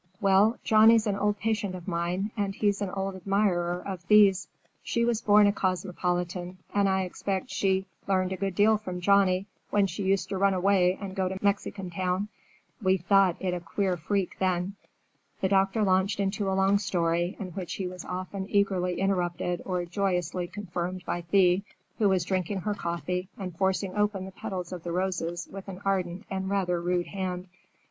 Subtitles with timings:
[0.19, 4.47] "Well, Johnny's an old patient of mine, and he's an old admirer of Thea's.
[4.81, 9.45] She was born a cosmopolitan, and I expect she learned a good deal from Johnny
[9.69, 12.29] when she used to run away and go to Mexican Town.
[12.81, 14.73] We thought it a queer freak then."
[15.39, 19.85] The doctor launched into a long story, in which he was often eagerly interrupted or
[19.85, 21.61] joyously confirmed by Thea,
[21.99, 25.79] who was drinking her coffee and forcing open the petals of the roses with an
[25.85, 27.47] ardent and rather rude hand.